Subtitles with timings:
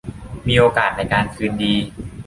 [0.47, 1.75] มีโอกาสในการคืนดี